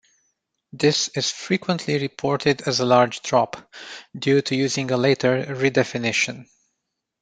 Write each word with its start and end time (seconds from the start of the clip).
This 0.73 1.09
is 1.09 1.29
frequently 1.29 1.99
reported 1.99 2.63
as 2.67 2.79
a 2.79 2.85
large 2.85 3.21
drop, 3.21 3.71
due 4.17 4.41
to 4.41 4.55
using 4.55 4.89
a 4.89 4.97
later 4.97 5.43
redefinition. 5.43 6.47